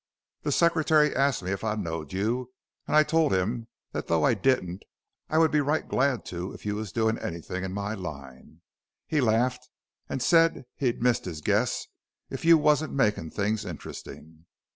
[0.41, 2.51] The Secretary asked me if I knowed you
[2.87, 4.81] and I told him that though I didn't
[5.29, 8.61] I would be right glad to if you was doing anything in my line.
[9.05, 9.69] He laughed
[10.09, 11.85] and said he'd miss his guess
[12.31, 14.47] if you wasn't making things interesting.